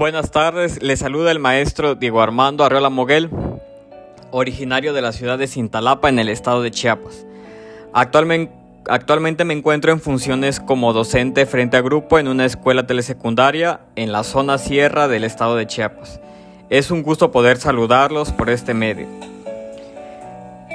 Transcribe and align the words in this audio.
Buenas 0.00 0.30
tardes, 0.30 0.82
les 0.82 1.00
saluda 1.00 1.30
el 1.30 1.40
maestro 1.40 1.94
Diego 1.94 2.22
Armando 2.22 2.64
Arreola 2.64 2.88
Moguel, 2.88 3.28
originario 4.30 4.94
de 4.94 5.02
la 5.02 5.12
ciudad 5.12 5.36
de 5.36 5.46
Cintalapa 5.46 6.08
en 6.08 6.18
el 6.18 6.30
estado 6.30 6.62
de 6.62 6.70
Chiapas. 6.70 7.26
Actualmente, 7.92 8.50
actualmente 8.88 9.44
me 9.44 9.52
encuentro 9.52 9.92
en 9.92 10.00
funciones 10.00 10.58
como 10.58 10.94
docente 10.94 11.44
frente 11.44 11.76
a 11.76 11.82
grupo 11.82 12.18
en 12.18 12.28
una 12.28 12.46
escuela 12.46 12.86
telesecundaria 12.86 13.80
en 13.94 14.10
la 14.10 14.24
zona 14.24 14.56
sierra 14.56 15.06
del 15.06 15.22
estado 15.22 15.54
de 15.56 15.66
Chiapas. 15.66 16.18
Es 16.70 16.90
un 16.90 17.02
gusto 17.02 17.30
poder 17.30 17.58
saludarlos 17.58 18.32
por 18.32 18.48
este 18.48 18.72
medio. 18.72 19.06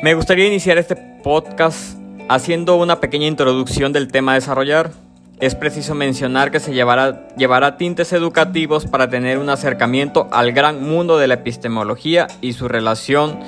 Me 0.04 0.14
gustaría 0.14 0.46
iniciar 0.46 0.78
este 0.78 0.98
podcast 1.24 1.98
haciendo 2.30 2.76
una 2.76 3.00
pequeña 3.00 3.26
introducción 3.26 3.92
del 3.92 4.08
tema 4.08 4.34
a 4.34 4.36
desarrollar 4.36 4.92
es 5.40 5.54
preciso 5.54 5.96
mencionar 5.96 6.50
que 6.52 6.60
se 6.60 6.74
llevará, 6.74 7.28
llevará 7.36 7.78
tintes 7.78 8.14
educativos 8.14 8.86
para 8.86 9.10
tener 9.10 9.38
un 9.38 9.50
acercamiento 9.50 10.28
al 10.32 10.54
gran 10.54 10.82
mundo 10.82 11.18
de 11.18 11.28
la 11.28 11.36
epistemología 11.36 12.28
y 12.42 12.54
su 12.54 12.68
relación 12.68 13.40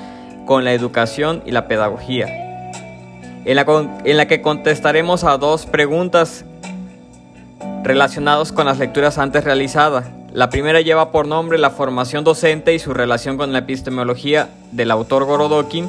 con 0.44 0.64
la 0.64 0.72
educación 0.72 1.42
y 1.46 1.50
la 1.50 1.66
pedagogía, 1.66 2.26
en 3.44 3.56
la, 3.56 3.66
en 4.04 4.16
la 4.16 4.28
que 4.28 4.42
contestaremos 4.42 5.24
a 5.24 5.38
dos 5.38 5.66
preguntas 5.66 6.44
relacionadas 7.84 8.52
con 8.52 8.66
las 8.66 8.78
lecturas 8.78 9.18
antes 9.18 9.44
realizadas. 9.44 10.06
La 10.32 10.50
primera 10.50 10.82
lleva 10.82 11.10
por 11.10 11.26
nombre 11.26 11.56
la 11.58 11.70
formación 11.70 12.22
docente 12.22 12.74
y 12.74 12.78
su 12.78 12.92
relación 12.92 13.38
con 13.38 13.52
la 13.52 13.60
epistemología 13.60 14.50
del 14.72 14.90
autor 14.90 15.24
Gorodokin 15.24 15.88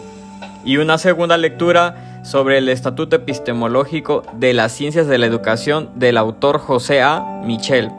y 0.63 0.77
una 0.77 0.98
segunda 0.98 1.38
lectura 1.38 2.09
sobre 2.23 2.57
el 2.57 2.69
Estatuto 2.69 3.15
Epistemológico 3.15 4.23
de 4.33 4.53
las 4.53 4.71
Ciencias 4.71 5.07
de 5.07 5.17
la 5.17 5.25
Educación 5.25 5.91
del 5.95 6.17
autor 6.17 6.59
José 6.59 7.01
A. 7.01 7.41
Michel. 7.43 7.89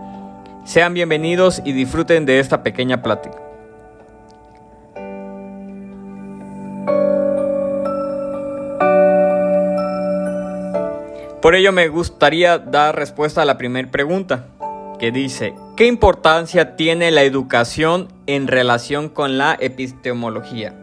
Sean 0.64 0.94
bienvenidos 0.94 1.62
y 1.64 1.72
disfruten 1.72 2.26
de 2.26 2.38
esta 2.38 2.62
pequeña 2.62 3.02
plática. 3.02 3.38
Por 11.40 11.54
ello 11.54 11.72
me 11.72 11.88
gustaría 11.88 12.58
dar 12.58 12.96
respuesta 12.96 13.42
a 13.42 13.46
la 13.46 13.56
primera 13.56 13.90
pregunta, 13.90 14.46
que 14.98 15.10
dice, 15.10 15.54
¿qué 15.74 15.86
importancia 15.86 16.76
tiene 16.76 17.10
la 17.10 17.22
educación 17.22 18.08
en 18.26 18.46
relación 18.46 19.08
con 19.08 19.38
la 19.38 19.56
epistemología? 19.58 20.79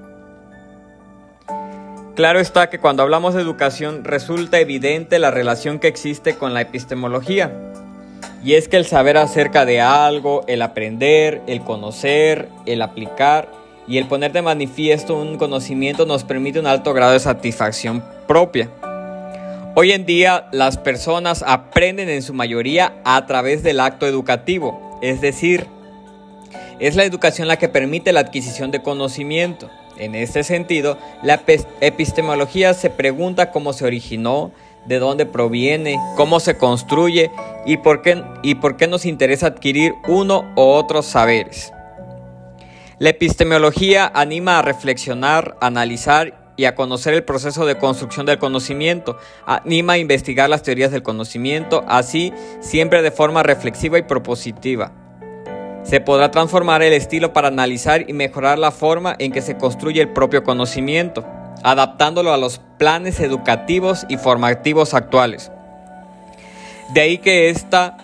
Claro 2.17 2.39
está 2.39 2.67
que 2.71 2.79
cuando 2.79 3.03
hablamos 3.03 3.35
de 3.35 3.41
educación 3.41 4.03
resulta 4.03 4.59
evidente 4.59 5.19
la 5.19 5.29
relación 5.29 5.77
que 5.77 5.87
existe 5.87 6.33
con 6.33 6.55
la 6.55 6.61
epistemología. 6.61 7.51
Y 8.43 8.55
es 8.55 8.67
que 8.67 8.77
el 8.77 8.87
saber 8.87 9.17
acerca 9.17 9.65
de 9.65 9.81
algo, 9.81 10.43
el 10.47 10.63
aprender, 10.63 11.43
el 11.45 11.61
conocer, 11.61 12.49
el 12.65 12.81
aplicar 12.81 13.51
y 13.87 13.99
el 13.99 14.07
poner 14.07 14.31
de 14.31 14.41
manifiesto 14.41 15.15
un 15.15 15.37
conocimiento 15.37 16.07
nos 16.07 16.23
permite 16.23 16.59
un 16.59 16.65
alto 16.65 16.91
grado 16.95 17.13
de 17.13 17.19
satisfacción 17.19 18.03
propia. 18.27 18.71
Hoy 19.75 19.91
en 19.91 20.07
día 20.07 20.47
las 20.51 20.79
personas 20.79 21.43
aprenden 21.45 22.09
en 22.09 22.23
su 22.23 22.33
mayoría 22.33 22.95
a 23.05 23.27
través 23.27 23.61
del 23.61 23.79
acto 23.79 24.07
educativo, 24.07 24.97
es 25.03 25.21
decir, 25.21 25.67
es 26.79 26.95
la 26.95 27.05
educación 27.05 27.47
la 27.47 27.57
que 27.57 27.69
permite 27.69 28.11
la 28.11 28.21
adquisición 28.21 28.71
de 28.71 28.81
conocimiento. 28.81 29.69
En 29.99 30.15
este 30.15 30.43
sentido, 30.43 30.97
la 31.23 31.41
epistemología 31.81 32.73
se 32.73 32.89
pregunta 32.89 33.51
cómo 33.51 33.73
se 33.73 33.85
originó, 33.85 34.51
de 34.85 34.99
dónde 34.99 35.25
proviene, 35.25 35.99
cómo 36.15 36.39
se 36.39 36.57
construye 36.57 37.29
y 37.65 37.77
por 37.77 38.01
qué, 38.01 38.23
y 38.41 38.55
por 38.55 38.77
qué 38.77 38.87
nos 38.87 39.05
interesa 39.05 39.47
adquirir 39.47 39.93
uno 40.07 40.45
u 40.55 40.61
otros 40.61 41.05
saberes. 41.05 41.73
La 42.99 43.09
epistemología 43.09 44.09
anima 44.13 44.59
a 44.59 44.61
reflexionar, 44.61 45.57
analizar 45.61 46.53
y 46.55 46.65
a 46.65 46.73
conocer 46.73 47.13
el 47.13 47.23
proceso 47.23 47.65
de 47.65 47.77
construcción 47.77 48.25
del 48.25 48.39
conocimiento, 48.39 49.17
anima 49.45 49.93
a 49.93 49.97
investigar 49.99 50.49
las 50.49 50.63
teorías 50.63 50.91
del 50.91 51.03
conocimiento, 51.03 51.83
así 51.87 52.33
siempre 52.59 53.03
de 53.03 53.11
forma 53.11 53.43
reflexiva 53.43 53.99
y 53.99 54.03
propositiva. 54.03 54.91
Se 55.87 56.01
podrá 56.01 56.31
transformar 56.31 56.83
el 56.83 56.91
estilo 56.91 57.31
para 57.31 57.47
analizar 57.47 58.09
y 58.09 58.13
mejorar 58.13 58.59
la 58.59 58.71
forma 58.71 59.15
en 59.19 59.31
que 59.31 59.41
se 59.41 59.55
construye 59.55 60.01
el 60.01 60.09
propio 60.09 60.43
conocimiento, 60.43 61.25
adaptándolo 61.63 62.33
a 62.33 62.37
los 62.37 62.59
planes 62.77 63.21
educativos 63.21 64.05
y 64.09 64.17
formativos 64.17 64.93
actuales. 64.93 65.49
De 66.93 67.01
ahí 67.01 67.19
que 67.19 67.49
esta 67.49 67.97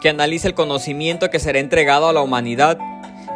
que 0.00 0.08
analice 0.08 0.48
el 0.48 0.54
conocimiento 0.54 1.30
que 1.30 1.38
será 1.38 1.58
entregado 1.58 2.08
a 2.08 2.12
la 2.12 2.22
humanidad. 2.22 2.78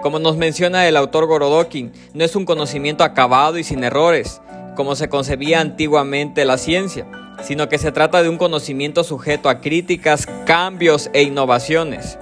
Como 0.02 0.18
nos 0.18 0.36
menciona 0.36 0.86
el 0.86 0.96
autor 0.96 1.26
Gorodokin, 1.26 1.92
no 2.14 2.24
es 2.24 2.36
un 2.36 2.44
conocimiento 2.44 3.04
acabado 3.04 3.58
y 3.58 3.64
sin 3.64 3.84
errores, 3.84 4.40
como 4.76 4.94
se 4.96 5.08
concebía 5.08 5.60
antiguamente 5.60 6.44
la 6.44 6.58
ciencia, 6.58 7.06
sino 7.42 7.68
que 7.68 7.78
se 7.78 7.92
trata 7.92 8.22
de 8.22 8.28
un 8.28 8.38
conocimiento 8.38 9.04
sujeto 9.04 9.48
a 9.48 9.60
críticas, 9.60 10.26
cambios 10.46 11.10
e 11.12 11.22
innovaciones. 11.22 12.18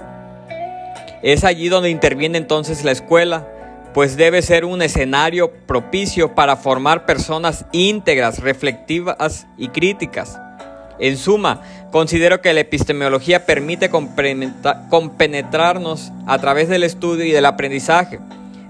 Es 1.21 1.43
allí 1.43 1.67
donde 1.67 1.89
interviene 1.89 2.37
entonces 2.37 2.85
la 2.85 2.91
escuela, 2.91 3.47
pues 3.93 4.15
debe 4.15 4.41
ser 4.41 4.63
un 4.63 4.81
escenario 4.81 5.51
propicio 5.51 6.33
para 6.33 6.55
formar 6.55 7.05
personas 7.05 7.65
íntegras, 7.73 8.39
reflectivas 8.39 9.45
y 9.57 9.67
críticas. 9.67 10.39
En 10.97 11.17
suma, 11.17 11.61
considero 11.91 12.39
que 12.41 12.53
la 12.53 12.61
epistemología 12.61 13.45
permite 13.45 13.89
compenetrarnos 14.89 16.11
a 16.25 16.37
través 16.39 16.69
del 16.69 16.83
estudio 16.83 17.25
y 17.25 17.31
del 17.31 17.45
aprendizaje, 17.45 18.19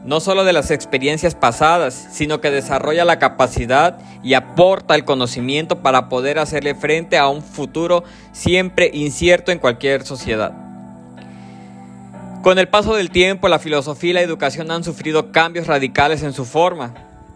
no 0.06 0.20
solo 0.20 0.44
de 0.44 0.54
las 0.54 0.72
experiencias 0.72 1.36
pasadas, 1.36 2.08
sino 2.12 2.42
que 2.42 2.50
desarrolla 2.50 3.06
la 3.06 3.20
capacidad 3.20 4.00
y 4.24 4.34
aporta 4.34 4.96
el 4.96 5.06
conocimiento 5.06 5.81
para 5.81 6.10
poder 6.10 6.40
hacerle 6.40 6.74
frente 6.74 7.18
a 7.18 7.28
un 7.28 7.44
futuro 7.44 8.04
siempre 8.31 8.90
incierto 8.94 9.52
en 9.52 9.60
cualquier 9.60 10.04
sociedad. 10.04 10.69
Con 12.42 12.58
el 12.58 12.70
paso 12.70 12.96
del 12.96 13.12
tiempo, 13.12 13.50
la 13.50 13.60
filosofía 13.60 14.12
y 14.12 14.14
la 14.14 14.22
educación 14.22 14.72
han 14.72 14.86
sufrido 14.86 15.34
cambios 15.34 15.68
radicales 15.68 16.24
en 16.24 16.32
su 16.32 16.46
forma, 16.46 16.94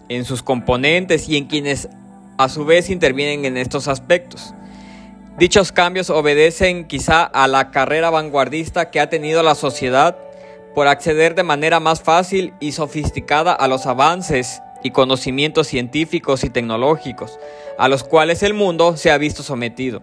en 0.08 0.24
sus 0.24 0.41
componentes 0.41 1.28
y 1.28 1.36
en 1.36 1.47
quienes 1.47 1.90
a 2.38 2.47
su 2.47 2.64
vez 2.64 2.90
intervienen 2.90 3.44
en 3.44 3.58
estos 3.58 3.90
aspectos. 3.90 4.53
Dichos 5.38 5.74
cambios 5.74 6.09
obedecen 6.09 6.88
quizá 6.88 7.24
a 7.24 7.50
la 7.50 7.69
carrera 7.69 8.12
vanguardista 8.12 8.92
que 8.92 9.02
ha 9.02 9.09
tenido 9.09 9.44
la 9.44 9.56
sociedad 9.56 10.18
por 10.74 10.88
acceder 10.88 11.36
de 11.36 11.44
manera 11.44 11.81
más 11.81 12.02
fácil 12.02 12.53
y 12.62 12.72
sofisticada 12.72 13.52
a 13.52 13.68
los 13.68 13.86
avances 13.86 14.62
y 14.84 14.92
conocimientos 14.92 15.68
científicos 15.68 16.46
y 16.46 16.50
tecnológicos, 16.50 17.40
a 17.78 17.90
los 17.90 18.06
cuales 18.06 18.42
el 18.42 18.53
mundo 18.53 18.96
se 18.96 19.12
ha 19.12 19.18
visto 19.18 19.44
sometido. 19.44 20.02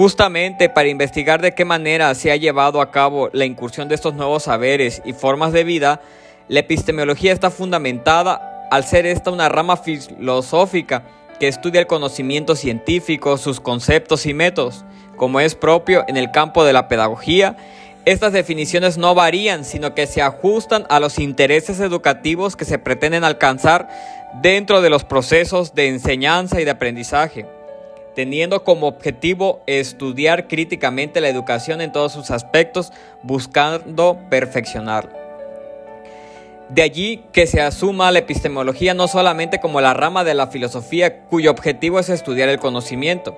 Justamente 0.00 0.70
para 0.70 0.88
investigar 0.88 1.42
de 1.42 1.52
qué 1.52 1.66
manera 1.66 2.14
se 2.14 2.32
ha 2.32 2.36
llevado 2.36 2.80
a 2.80 2.90
cabo 2.90 3.28
la 3.34 3.44
incursión 3.44 3.86
de 3.86 3.94
estos 3.94 4.14
nuevos 4.14 4.44
saberes 4.44 5.02
y 5.04 5.12
formas 5.12 5.52
de 5.52 5.62
vida, 5.62 6.00
la 6.48 6.60
epistemología 6.60 7.34
está 7.34 7.50
fundamentada 7.50 8.66
al 8.70 8.84
ser 8.84 9.04
esta 9.04 9.30
una 9.30 9.50
rama 9.50 9.76
filosófica 9.76 11.02
que 11.38 11.48
estudia 11.48 11.80
el 11.80 11.86
conocimiento 11.86 12.56
científico, 12.56 13.36
sus 13.36 13.60
conceptos 13.60 14.24
y 14.24 14.32
métodos, 14.32 14.86
como 15.18 15.38
es 15.38 15.54
propio 15.54 16.02
en 16.08 16.16
el 16.16 16.30
campo 16.30 16.64
de 16.64 16.72
la 16.72 16.88
pedagogía. 16.88 17.58
Estas 18.06 18.32
definiciones 18.32 18.96
no 18.96 19.14
varían, 19.14 19.66
sino 19.66 19.94
que 19.94 20.06
se 20.06 20.22
ajustan 20.22 20.86
a 20.88 20.98
los 20.98 21.18
intereses 21.18 21.78
educativos 21.78 22.56
que 22.56 22.64
se 22.64 22.78
pretenden 22.78 23.22
alcanzar 23.22 23.90
dentro 24.40 24.80
de 24.80 24.88
los 24.88 25.04
procesos 25.04 25.74
de 25.74 25.88
enseñanza 25.88 26.58
y 26.58 26.64
de 26.64 26.70
aprendizaje 26.70 27.59
teniendo 28.14 28.64
como 28.64 28.86
objetivo 28.86 29.62
estudiar 29.66 30.48
críticamente 30.48 31.20
la 31.20 31.28
educación 31.28 31.80
en 31.80 31.92
todos 31.92 32.12
sus 32.12 32.30
aspectos, 32.30 32.92
buscando 33.22 34.18
perfeccionarla. 34.30 35.20
De 36.68 36.82
allí 36.82 37.24
que 37.32 37.48
se 37.48 37.60
asuma 37.60 38.12
la 38.12 38.20
epistemología 38.20 38.94
no 38.94 39.08
solamente 39.08 39.58
como 39.58 39.80
la 39.80 39.92
rama 39.92 40.22
de 40.22 40.34
la 40.34 40.46
filosofía 40.46 41.22
cuyo 41.24 41.50
objetivo 41.50 41.98
es 41.98 42.08
estudiar 42.08 42.48
el 42.48 42.60
conocimiento, 42.60 43.36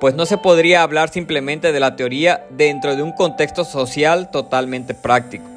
pues 0.00 0.14
no 0.14 0.24
se 0.24 0.38
podría 0.38 0.82
hablar 0.82 1.10
simplemente 1.10 1.72
de 1.72 1.80
la 1.80 1.94
teoría 1.96 2.46
dentro 2.50 2.96
de 2.96 3.02
un 3.02 3.12
contexto 3.12 3.64
social 3.64 4.30
totalmente 4.30 4.94
práctico. 4.94 5.53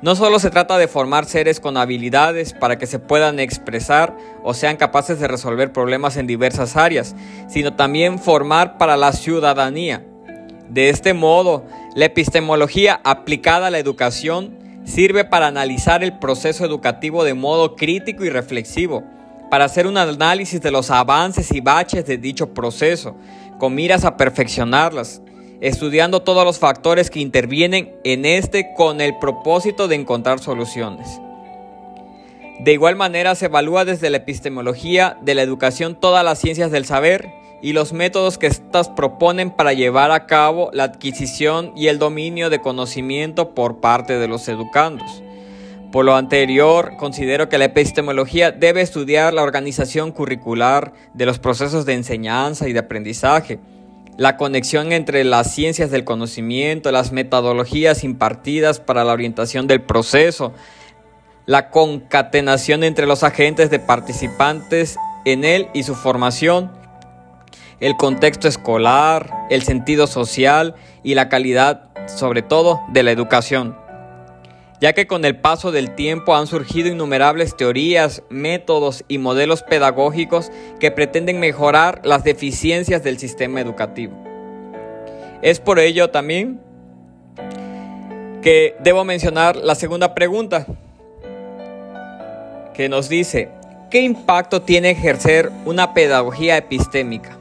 No 0.00 0.14
solo 0.14 0.38
se 0.38 0.50
trata 0.50 0.78
de 0.78 0.86
formar 0.86 1.24
seres 1.24 1.58
con 1.58 1.76
habilidades 1.76 2.52
para 2.52 2.78
que 2.78 2.86
se 2.86 3.00
puedan 3.00 3.40
expresar 3.40 4.16
o 4.44 4.54
sean 4.54 4.76
capaces 4.76 5.18
de 5.18 5.26
resolver 5.26 5.72
problemas 5.72 6.16
en 6.16 6.28
diversas 6.28 6.76
áreas, 6.76 7.16
sino 7.48 7.74
también 7.74 8.20
formar 8.20 8.78
para 8.78 8.96
la 8.96 9.12
ciudadanía. 9.12 10.06
De 10.68 10.88
este 10.88 11.14
modo, 11.14 11.64
la 11.96 12.04
epistemología 12.04 13.00
aplicada 13.02 13.66
a 13.66 13.70
la 13.70 13.80
educación 13.80 14.56
sirve 14.84 15.24
para 15.24 15.48
analizar 15.48 16.04
el 16.04 16.16
proceso 16.20 16.64
educativo 16.64 17.24
de 17.24 17.34
modo 17.34 17.74
crítico 17.74 18.24
y 18.24 18.30
reflexivo, 18.30 19.02
para 19.50 19.64
hacer 19.64 19.88
un 19.88 19.96
análisis 19.96 20.60
de 20.60 20.70
los 20.70 20.92
avances 20.92 21.50
y 21.50 21.60
baches 21.60 22.06
de 22.06 22.18
dicho 22.18 22.54
proceso, 22.54 23.16
con 23.58 23.74
miras 23.74 24.04
a 24.04 24.16
perfeccionarlas, 24.16 25.22
estudiando 25.60 26.22
todos 26.22 26.44
los 26.44 26.58
factores 26.58 27.10
que 27.10 27.20
intervienen 27.20 27.94
en 28.04 28.24
este 28.24 28.74
con 28.76 29.00
el 29.00 29.18
propósito 29.18 29.88
de 29.88 29.96
encontrar 29.96 30.38
soluciones. 30.38 31.20
De 32.60 32.72
igual 32.72 32.96
manera 32.96 33.34
se 33.34 33.46
evalúa 33.46 33.84
desde 33.84 34.10
la 34.10 34.16
epistemología 34.18 35.16
de 35.22 35.34
la 35.34 35.42
educación 35.42 35.94
todas 35.94 36.24
las 36.24 36.40
ciencias 36.40 36.70
del 36.70 36.84
saber 36.84 37.30
y 37.62 37.72
los 37.72 37.92
métodos 37.92 38.38
que 38.38 38.46
éstas 38.46 38.88
proponen 38.88 39.50
para 39.50 39.72
llevar 39.72 40.10
a 40.10 40.26
cabo 40.26 40.70
la 40.72 40.84
adquisición 40.84 41.72
y 41.76 41.88
el 41.88 41.98
dominio 41.98 42.50
de 42.50 42.60
conocimiento 42.60 43.54
por 43.54 43.80
parte 43.80 44.18
de 44.18 44.28
los 44.28 44.48
educandos. 44.48 45.22
Por 45.92 46.04
lo 46.04 46.16
anterior, 46.16 46.96
considero 46.98 47.48
que 47.48 47.58
la 47.58 47.64
epistemología 47.64 48.52
debe 48.52 48.82
estudiar 48.82 49.32
la 49.32 49.42
organización 49.42 50.12
curricular 50.12 50.92
de 51.14 51.26
los 51.26 51.38
procesos 51.38 51.86
de 51.86 51.94
enseñanza 51.94 52.68
y 52.68 52.74
de 52.74 52.80
aprendizaje, 52.80 53.58
la 54.18 54.36
conexión 54.36 54.92
entre 54.92 55.22
las 55.22 55.54
ciencias 55.54 55.92
del 55.92 56.02
conocimiento, 56.02 56.90
las 56.90 57.12
metodologías 57.12 58.02
impartidas 58.02 58.80
para 58.80 59.04
la 59.04 59.12
orientación 59.12 59.68
del 59.68 59.80
proceso, 59.80 60.52
la 61.46 61.70
concatenación 61.70 62.82
entre 62.82 63.06
los 63.06 63.22
agentes 63.22 63.70
de 63.70 63.78
participantes 63.78 64.96
en 65.24 65.44
él 65.44 65.68
y 65.72 65.84
su 65.84 65.94
formación, 65.94 66.72
el 67.78 67.96
contexto 67.96 68.48
escolar, 68.48 69.46
el 69.50 69.62
sentido 69.62 70.08
social 70.08 70.74
y 71.04 71.14
la 71.14 71.28
calidad, 71.28 71.90
sobre 72.08 72.42
todo, 72.42 72.80
de 72.88 73.04
la 73.04 73.12
educación. 73.12 73.87
Ya 74.80 74.92
que 74.92 75.06
con 75.06 75.24
el 75.24 75.36
paso 75.36 75.72
del 75.72 75.94
tiempo 75.94 76.36
han 76.36 76.46
surgido 76.46 76.88
innumerables 76.88 77.56
teorías, 77.56 78.22
métodos 78.28 79.04
y 79.08 79.18
modelos 79.18 79.62
pedagógicos 79.62 80.52
que 80.78 80.92
pretenden 80.92 81.40
mejorar 81.40 82.00
las 82.04 82.22
deficiencias 82.22 83.02
del 83.02 83.18
sistema 83.18 83.60
educativo. 83.60 84.16
Es 85.42 85.58
por 85.58 85.78
ello 85.78 86.10
también 86.10 86.60
que 88.42 88.76
debo 88.80 89.04
mencionar 89.04 89.56
la 89.56 89.74
segunda 89.74 90.14
pregunta, 90.14 90.66
que 92.72 92.88
nos 92.88 93.08
dice, 93.08 93.48
¿qué 93.90 94.00
impacto 94.02 94.62
tiene 94.62 94.90
ejercer 94.90 95.50
una 95.64 95.92
pedagogía 95.92 96.56
epistémica? 96.56 97.36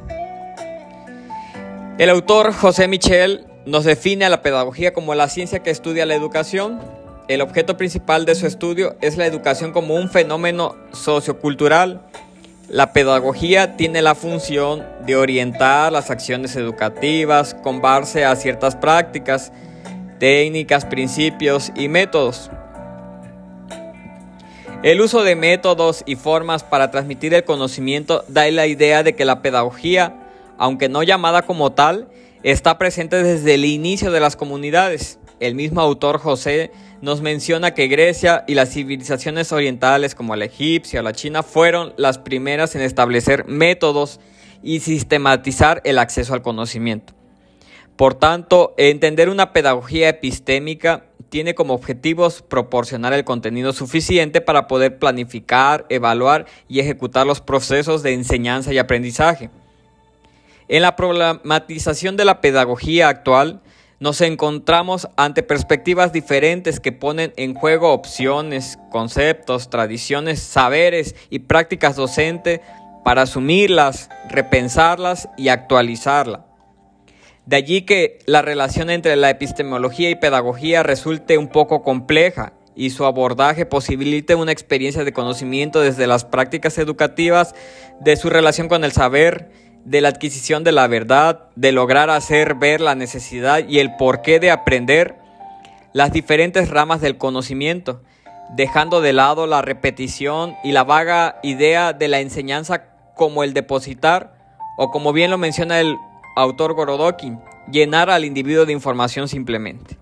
El 1.99 2.09
autor 2.09 2.53
José 2.53 2.87
Michel 2.87 3.45
nos 3.65 3.83
define 3.83 4.25
a 4.25 4.29
la 4.29 4.41
pedagogía 4.41 4.93
como 4.93 5.13
la 5.15 5.29
ciencia 5.29 5.63
que 5.63 5.71
estudia 5.71 6.05
la 6.05 6.15
educación. 6.15 6.79
El 7.27 7.41
objeto 7.41 7.77
principal 7.77 8.25
de 8.25 8.35
su 8.35 8.47
estudio 8.47 8.95
es 9.01 9.17
la 9.17 9.25
educación 9.25 9.71
como 9.71 9.95
un 9.95 10.09
fenómeno 10.09 10.75
sociocultural. 10.93 12.01
La 12.69 12.93
pedagogía 12.93 13.75
tiene 13.75 14.01
la 14.01 14.15
función 14.15 14.85
de 15.05 15.15
orientar 15.15 15.91
las 15.91 16.09
acciones 16.09 16.55
educativas 16.55 17.53
con 17.53 17.81
base 17.81 18.25
a 18.25 18.35
ciertas 18.35 18.75
prácticas, 18.75 19.51
técnicas, 20.19 20.85
principios 20.85 21.71
y 21.75 21.87
métodos. 21.89 22.49
El 24.83 25.01
uso 25.01 25.23
de 25.23 25.35
métodos 25.35 26.03
y 26.05 26.15
formas 26.15 26.63
para 26.63 26.91
transmitir 26.91 27.33
el 27.33 27.43
conocimiento 27.43 28.23
da 28.27 28.49
la 28.51 28.67
idea 28.67 29.03
de 29.03 29.15
que 29.15 29.25
la 29.25 29.41
pedagogía 29.41 30.27
aunque 30.57 30.89
no 30.89 31.03
llamada 31.03 31.43
como 31.43 31.71
tal, 31.71 32.07
está 32.43 32.77
presente 32.77 33.23
desde 33.23 33.53
el 33.53 33.65
inicio 33.65 34.11
de 34.11 34.19
las 34.19 34.35
comunidades. 34.35 35.19
El 35.39 35.53
mismo 35.53 35.81
autor 35.81 36.17
José 36.17 36.71
nos 37.01 37.21
menciona 37.21 37.75
que 37.75 37.87
Grecia 37.87 38.43
y 38.47 38.55
las 38.55 38.73
civilizaciones 38.73 39.51
orientales 39.51 40.15
como 40.15 40.35
la 40.35 40.45
egipcia 40.45 41.01
o 41.01 41.03
la 41.03 41.13
china 41.13 41.43
fueron 41.43 41.93
las 41.97 42.17
primeras 42.17 42.75
en 42.75 42.81
establecer 42.81 43.45
métodos 43.45 44.19
y 44.63 44.79
sistematizar 44.79 45.81
el 45.83 45.99
acceso 45.99 46.33
al 46.33 46.41
conocimiento. 46.41 47.13
Por 47.95 48.15
tanto, 48.15 48.73
entender 48.77 49.29
una 49.29 49.53
pedagogía 49.53 50.09
epistémica 50.09 51.05
tiene 51.29 51.55
como 51.55 51.73
objetivos 51.73 52.41
proporcionar 52.41 53.13
el 53.13 53.23
contenido 53.23 53.73
suficiente 53.73 54.41
para 54.41 54.67
poder 54.67 54.97
planificar, 54.97 55.85
evaluar 55.89 56.45
y 56.67 56.79
ejecutar 56.79 57.27
los 57.27 57.41
procesos 57.41 58.01
de 58.01 58.13
enseñanza 58.13 58.73
y 58.73 58.77
aprendizaje. 58.77 59.49
En 60.67 60.81
la 60.81 60.95
problematización 60.95 62.17
de 62.17 62.25
la 62.25 62.41
pedagogía 62.41 63.09
actual, 63.09 63.61
nos 63.99 64.21
encontramos 64.21 65.07
ante 65.15 65.43
perspectivas 65.43 66.13
diferentes 66.13 66.79
que 66.79 66.91
ponen 66.91 67.33
en 67.35 67.55
juego 67.55 67.93
opciones, 67.93 68.77
conceptos, 68.91 69.69
tradiciones, 69.69 70.39
saberes 70.39 71.15
y 71.29 71.39
prácticas 71.39 71.95
docentes 71.95 72.61
para 73.03 73.23
asumirlas, 73.23 74.09
repensarlas 74.29 75.29
y 75.37 75.47
actualizarlas. 75.49 76.41
De 77.45 77.55
allí 77.55 77.83
que 77.83 78.19
la 78.25 78.41
relación 78.41 78.89
entre 78.89 79.15
la 79.15 79.29
epistemología 79.29 80.09
y 80.09 80.15
pedagogía 80.15 80.83
resulte 80.83 81.37
un 81.37 81.47
poco 81.47 81.81
compleja 81.81 82.53
y 82.75 82.91
su 82.91 83.05
abordaje 83.05 83.65
posibilite 83.65 84.35
una 84.35 84.51
experiencia 84.51 85.03
de 85.03 85.13
conocimiento 85.13 85.79
desde 85.79 86.05
las 86.05 86.25
prácticas 86.25 86.77
educativas 86.77 87.55
de 87.99 88.15
su 88.17 88.29
relación 88.29 88.67
con 88.67 88.83
el 88.83 88.91
saber, 88.91 89.49
de 89.87 90.01
la 90.01 90.09
adquisición 90.09 90.65
de 90.65 90.73
la 90.73 90.85
verdad, 90.87 91.47
de 91.55 91.71
lograr 91.71 92.09
hacer 92.09 92.55
ver 92.55 92.81
la 92.81 92.93
necesidad 92.93 93.65
y 93.65 93.79
el 93.79 93.95
porqué 93.95 94.37
de 94.41 94.51
aprender 94.51 95.15
las 95.93 96.11
diferentes 96.11 96.69
ramas 96.69 96.99
del 96.99 97.17
conocimiento, 97.17 98.01
dejando 98.53 98.99
de 98.99 99.13
lado 99.13 99.47
la 99.47 99.61
repetición 99.61 100.55
y 100.61 100.73
la 100.73 100.83
vaga 100.83 101.39
idea 101.41 101.93
de 101.93 102.09
la 102.09 102.19
enseñanza 102.19 102.83
como 103.15 103.45
el 103.45 103.53
depositar, 103.53 104.35
o 104.77 104.91
como 104.91 105.13
bien 105.13 105.31
lo 105.31 105.37
menciona 105.37 105.79
el 105.79 105.95
autor 106.35 106.73
Gorodokin, 106.73 107.39
llenar 107.71 108.09
al 108.09 108.25
individuo 108.25 108.65
de 108.65 108.73
información 108.73 109.29
simplemente, 109.29 109.97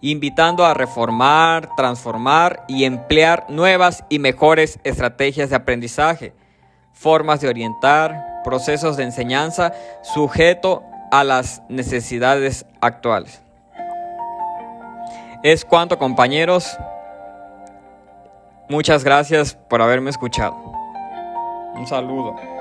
invitando 0.00 0.64
a 0.64 0.72
reformar, 0.72 1.68
transformar 1.76 2.64
y 2.68 2.84
emplear 2.84 3.44
nuevas 3.50 4.02
y 4.08 4.18
mejores 4.18 4.80
estrategias 4.82 5.50
de 5.50 5.56
aprendizaje, 5.56 6.32
formas 6.94 7.42
de 7.42 7.48
orientar, 7.48 8.29
procesos 8.44 8.96
de 8.96 9.04
enseñanza 9.04 9.72
sujeto 10.02 10.82
a 11.10 11.24
las 11.24 11.62
necesidades 11.68 12.66
actuales. 12.80 13.42
Es 15.42 15.64
cuanto 15.64 15.98
compañeros. 15.98 16.76
Muchas 18.68 19.04
gracias 19.04 19.54
por 19.54 19.82
haberme 19.82 20.10
escuchado. 20.10 20.54
Un 21.74 21.86
saludo. 21.86 22.59